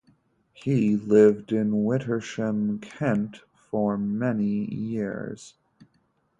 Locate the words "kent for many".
2.81-4.73